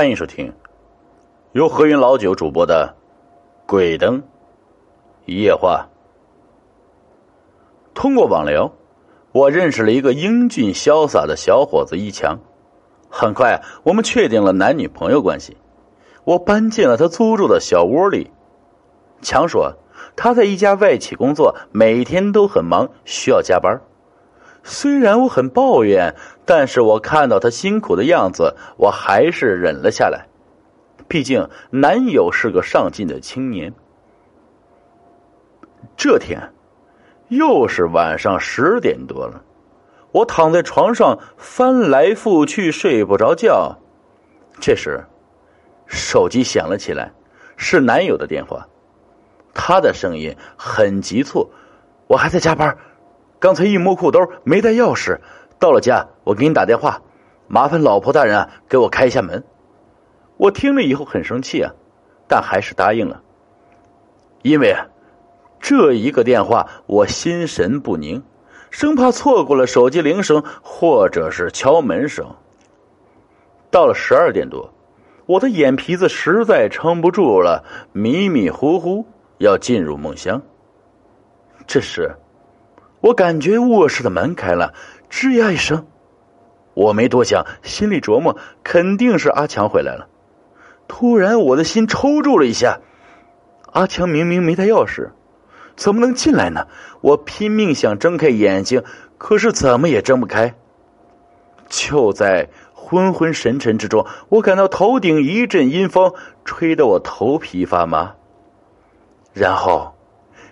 [0.00, 0.50] 欢迎收听
[1.52, 2.96] 由何云老九主播的
[3.68, 4.22] 《鬼灯
[5.26, 5.90] 一夜话》。
[7.92, 8.72] 通过网聊，
[9.32, 12.38] 我认识了一个英俊潇洒的小伙子一强。
[13.10, 15.58] 很快，我们确定了男女朋友关系。
[16.24, 18.30] 我搬进了他租住的小窝里。
[19.20, 19.74] 强说
[20.16, 23.78] 他在一家外企工作，每天都很忙，需要加班。
[24.62, 26.14] 虽然我很抱怨，
[26.44, 30.26] 但是我看到他辛苦的样子，我还是忍了下来。
[31.08, 33.72] 毕竟男友是个上进的青年。
[35.96, 36.52] 这天，
[37.28, 39.42] 又是晚上十点多了，
[40.12, 43.78] 我躺在床上翻来覆去睡不着觉。
[44.60, 45.04] 这时，
[45.86, 47.12] 手机响了起来，
[47.56, 48.68] 是男友的电话，
[49.54, 51.50] 他的声音很急促
[52.06, 52.76] ：“我还在加班。”
[53.40, 55.18] 刚才一摸裤兜没带钥匙，
[55.58, 57.00] 到了家我给你打电话，
[57.48, 59.42] 麻烦老婆大人啊给我开一下门。
[60.36, 61.72] 我听了以后很生气啊，
[62.28, 63.22] 但还是答应了。
[64.42, 64.76] 因为
[65.58, 68.22] 这一个电话我心神不宁，
[68.70, 72.26] 生怕错过了手机铃声或者是敲门声。
[73.70, 74.70] 到了十二点多，
[75.24, 79.06] 我的眼皮子实在撑不住了，迷迷糊糊
[79.38, 80.42] 要进入梦乡。
[81.66, 82.14] 这时。
[83.00, 84.74] 我感觉卧室的门开了，
[85.10, 85.86] 吱呀一声，
[86.74, 90.08] 我没多想，心里琢磨肯定是阿强回来了。
[90.86, 92.80] 突然，我的心抽搐了一下。
[93.72, 95.12] 阿强明明没带钥匙，
[95.76, 96.66] 怎么能进来呢？
[97.00, 98.82] 我拼命想睁开眼睛，
[99.16, 100.54] 可是怎么也睁不开。
[101.68, 106.12] 就在昏昏沉沉之中，我感到头顶一阵阴风，
[106.44, 108.16] 吹得我头皮发麻。
[109.32, 109.94] 然后。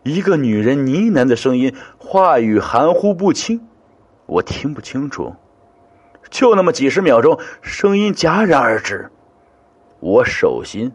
[0.03, 3.61] 一个女人呢喃的声音，话语含糊不清，
[4.27, 5.35] 我听不清楚。
[6.31, 9.11] 就那么几十秒钟，声音戛然而止，
[10.01, 10.93] 我手心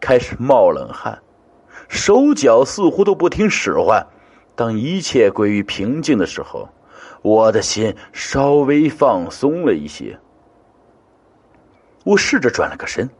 [0.00, 1.20] 开始冒冷汗，
[1.88, 4.06] 手脚似乎都不听使唤。
[4.56, 6.68] 当一切归于平静的时候，
[7.22, 10.18] 我的心稍微放松了一些。
[12.04, 13.10] 我试着转了个身，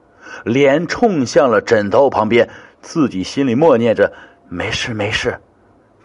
[0.44, 2.48] 脸冲向了枕头旁边，
[2.80, 4.12] 自己心里默念着。
[4.54, 5.40] 没事没事，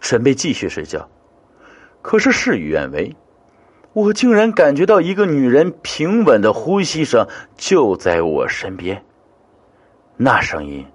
[0.01, 1.07] 准备继续睡觉。
[2.01, 3.15] 可是事与愿违，
[3.93, 7.27] 我竟然感觉到一个女人平稳的呼吸声
[7.57, 9.03] 就在我身边。
[10.17, 10.87] 那声音，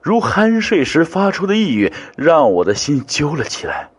[0.00, 3.90] 如酣睡时发出的呓语，让我的心揪了起来。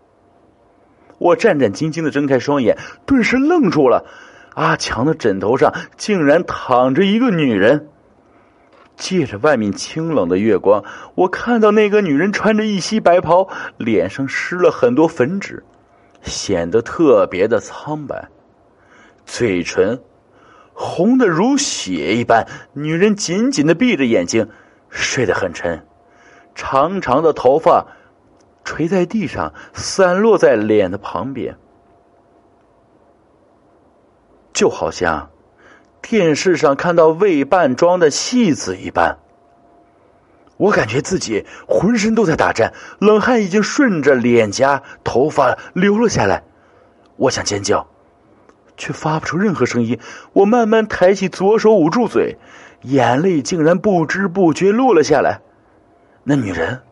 [1.20, 4.06] 我战战兢兢的睁开双眼，顿时愣住了。
[4.56, 7.90] 阿强的枕头上竟然躺着一个女人。
[8.98, 13.48] 借着外面清冷的月光，我看到那个女人穿着一袭白袍，
[13.78, 15.64] 脸上施了很多粉脂，
[16.24, 18.28] 显得特别的苍白，
[19.24, 20.02] 嘴唇
[20.74, 22.48] 红的如血一般。
[22.74, 24.50] 女人紧紧的闭着眼睛，
[24.90, 25.86] 睡得很沉，
[26.56, 27.86] 长长的头发
[28.64, 31.56] 垂在地上，散落在脸的旁边，
[34.54, 35.30] 就好像。
[36.10, 39.18] 电视上看到未扮妆的戏子一般，
[40.56, 46.44] 我感觉自己浑身都在打颤，冷汗已经顺着脸颊、头发流了下来。
[47.18, 47.88] 我想尖叫，
[48.78, 50.00] 却发不出任何声音。
[50.32, 52.38] 我慢慢抬起左手捂住嘴，
[52.84, 55.42] 眼泪竟然不知不觉落了下来。
[56.24, 56.84] 那女人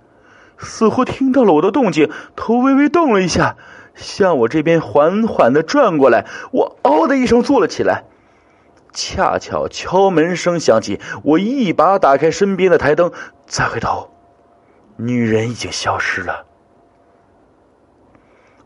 [0.57, 3.55] 似乎听到了我的动静，头微微动了一下，
[3.95, 6.25] 向我这边缓缓的转过来。
[6.51, 8.03] 我嗷的一声坐了起来。
[8.95, 13.11] 恰巧敲门声响起，我一把打开身边的台灯，
[13.45, 14.09] 再回头，
[14.95, 16.45] 女人已经消失了。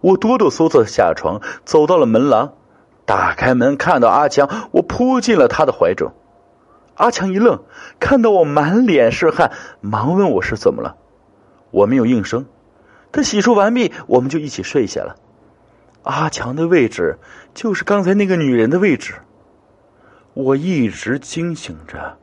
[0.01, 2.53] 我哆哆嗦嗦下床，走到了门廊，
[3.05, 6.13] 打开门，看到阿强，我扑进了他的怀中。
[6.93, 7.63] 阿强一愣，
[7.99, 9.51] 看到我满脸是汗，
[9.81, 10.95] 忙问我是怎么了。
[11.71, 12.45] 我没有应声，
[13.11, 15.15] 他洗漱完毕，我们就一起睡下了。
[16.03, 17.17] 阿强的位置
[17.55, 19.15] 就是刚才那个女人的位置。
[20.41, 22.17] 我一直惊醒着，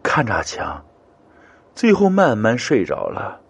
[0.00, 0.84] 看着阿强，
[1.74, 3.40] 最后慢慢睡着了。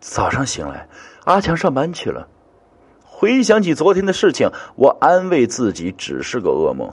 [0.00, 0.88] 早上醒来，
[1.24, 2.26] 阿强上班去了。
[3.04, 6.92] 回想起昨天的事情，我安慰自己只是个噩梦。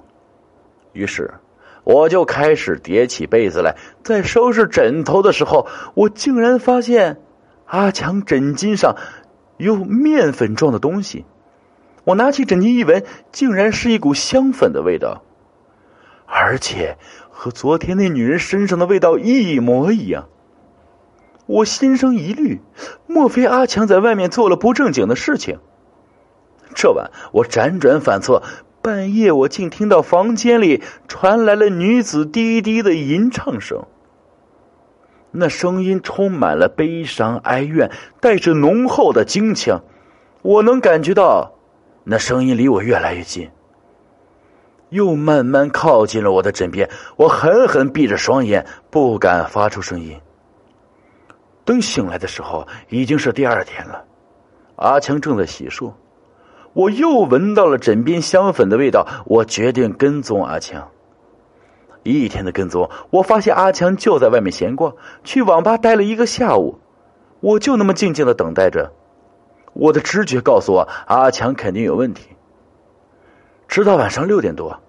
[0.94, 1.34] 于是，
[1.84, 3.76] 我就开始叠起被子来。
[4.04, 7.20] 在收拾枕头的时候，我竟然发现
[7.66, 8.96] 阿强枕巾上
[9.58, 11.26] 有面粉状的东西。
[12.08, 15.24] 我拿起枕巾一闻，竟然是一股香粉的味道，
[16.26, 16.98] 而且
[17.30, 20.30] 和昨天那女人身上的味道一模一样。
[21.48, 22.62] 我心生疑虑，
[23.08, 25.60] 莫非阿强在外面做了不正经的事情？
[26.74, 28.42] 这晚我辗转反侧，
[28.82, 33.84] 半夜我竟听到房间里传来了女子低低的吟唱声。
[35.32, 39.82] 那声音充满了悲伤哀怨，带着浓厚的京腔。
[40.42, 41.57] 我能感觉到，
[42.10, 43.50] 那声音离我越来越近，
[44.92, 46.90] 又慢慢靠近了我的枕边。
[47.18, 50.18] 我狠狠闭着双眼，不敢发出声音。
[51.66, 54.06] 等醒来的时候，已经是第二天了。
[54.78, 55.92] 阿强正在洗漱，
[56.72, 59.06] 我又闻到了枕边香粉的味道。
[59.26, 60.90] 我决定跟踪阿强。
[62.04, 64.96] 一天的跟踪，我发现阿强就在外面闲逛，
[65.26, 66.80] 去网吧待了一个下午。
[67.42, 68.94] 我就那么静静的等待着。
[69.80, 72.30] 我的直觉告诉我，阿强肯定有问题。
[73.68, 74.80] 直到晚上六点多，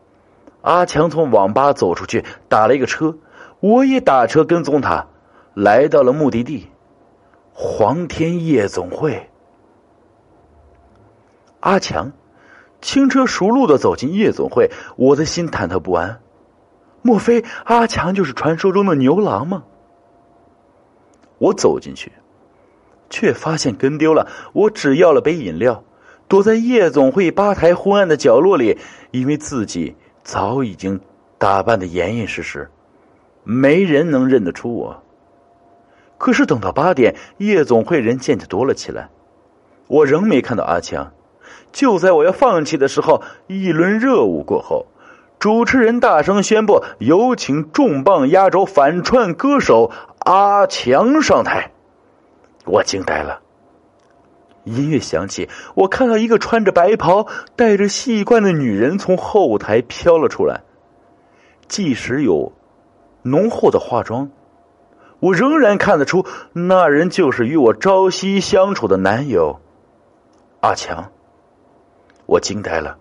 [0.62, 3.19] 阿强从网吧走出去，打了一个车，
[3.61, 5.06] 我也打车跟踪他，
[5.52, 6.70] 来到了目的地——
[7.52, 9.29] 黄天夜总会。
[11.61, 12.12] 阿强
[12.81, 16.20] 轻车熟路的走进夜总会，我的心忐忑不安。
[17.02, 19.64] 莫非阿强就是传说中的牛郎吗？
[21.37, 22.11] 我走进去。
[23.10, 24.26] 却发现跟丢了。
[24.52, 25.82] 我只要了杯饮料，
[26.28, 28.78] 躲在夜总会吧台昏暗的角落里，
[29.10, 31.00] 因为自己早已经
[31.38, 32.70] 打扮的严严实实，
[33.44, 35.02] 没人能认得出我。
[36.19, 39.08] 可是等到八点，夜总会人渐渐多了起来，
[39.87, 41.12] 我仍没看到阿强。
[41.72, 44.87] 就在我要放弃的时候，一轮热舞过后，
[45.38, 51.70] 主持人大声宣布：“有请重磅压轴反串歌手阿强上台。”
[52.69, 53.41] 我惊呆了。
[54.65, 57.26] 音乐响起，我看到一个穿着白袍、
[57.56, 60.62] 戴着细冠的女人从后台飘了出来。
[61.67, 62.53] 即使有
[63.23, 64.31] 浓厚的化妆，
[65.20, 69.61] 我仍然看得出那人就是与我朝夕相处的男友
[70.61, 71.12] 阿强。
[72.26, 72.99] 我惊呆了，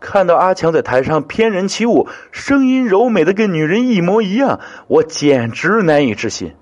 [0.00, 4.58] 看到阿强在台上翩然起舞，声音柔美的跟女人一模一样，
[4.88, 6.56] 我简直难以置信。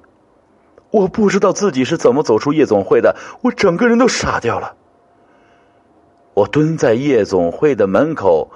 [0.90, 4.74] 我不知道自己是怎么走出夜总会的，我整个人都傻掉了。
[6.34, 8.50] 我蹲在夜总会的门口，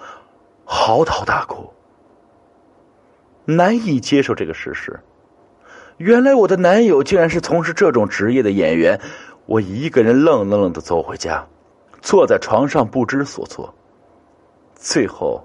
[0.64, 1.72] 嚎啕大哭，
[3.44, 5.00] 难以接受这个事实。
[5.98, 9.00] 原来我的男友竟然是从事这种职业的演员。
[9.44, 11.44] 我一个人愣愣愣的走回家，
[12.00, 13.74] 坐在床上不知所措，
[14.76, 15.44] 最后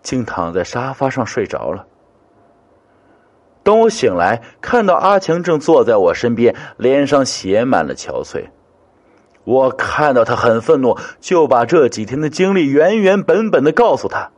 [0.00, 1.84] 竟躺在沙发上睡着了。
[3.70, 8.46] 等我醒来，看到阿强正坐在我身边，脸上写满了憔悴。
[9.44, 14.32] 我看到他很愤怒，就把这几天的经历原原本本的告诉他。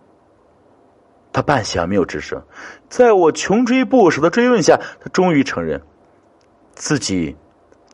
[1.32, 2.42] 他半晌没有吱声，
[2.90, 5.80] 在我穷追不舍的追问下，他终于承认，
[6.74, 7.34] 自己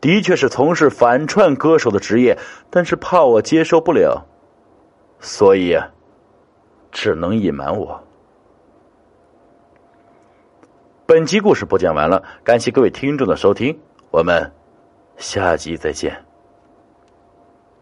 [0.00, 2.36] 的确是从事反串歌手的职业，
[2.68, 4.26] 但是怕我接受不了，
[5.20, 5.78] 所以，
[6.90, 8.07] 只能隐瞒我。
[11.08, 14.52] 本集故事播讲完了，感谢各位听众的收听，我们
[15.16, 16.27] 下集再见。